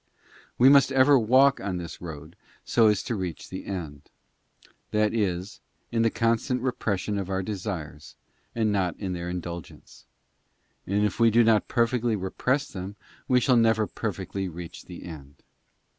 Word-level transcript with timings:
43 0.57 0.57
We 0.57 0.69
must 0.69 0.91
ever 0.91 1.19
walk 1.19 1.59
on 1.59 1.77
this 1.77 2.01
road 2.01 2.35
so 2.65 2.87
as 2.87 3.03
to 3.03 3.13
reach 3.13 3.49
the 3.51 3.67
end; 3.67 4.09
that 4.89 5.13
is, 5.13 5.59
in 5.91 6.01
the 6.01 6.09
constant 6.09 6.63
repression 6.63 7.19
of 7.19 7.29
our 7.29 7.43
desires, 7.43 8.15
and 8.55 8.71
not 8.71 8.97
in 8.99 9.13
their 9.13 9.29
indulgence: 9.29 10.07
and 10.87 11.05
if 11.05 11.19
we 11.19 11.29
do 11.29 11.43
not 11.43 11.67
perfectly 11.67 12.15
repress 12.15 12.67
them 12.67 12.95
we 13.27 13.39
shall 13.39 13.57
never 13.57 13.85
perfectly 13.85 14.49
reach 14.49 14.85
the 14.85 15.03
end. 15.03 15.43